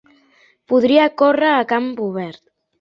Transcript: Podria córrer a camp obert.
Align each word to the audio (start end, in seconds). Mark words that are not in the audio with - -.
Podria 0.73 1.05
córrer 1.23 1.53
a 1.59 1.63
camp 1.75 1.93
obert. 2.09 2.45